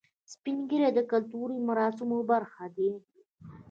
[0.31, 2.89] سپین ږیری د کلتوري مراسمو برخه دي